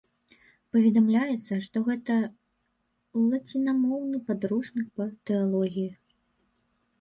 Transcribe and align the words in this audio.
Паведамляецца, 0.75 1.53
што 1.65 1.77
гэта 1.89 2.15
лацінамоўны 3.33 4.17
падручнік 4.31 4.89
па 4.97 5.05
тэалогіі. 5.33 5.87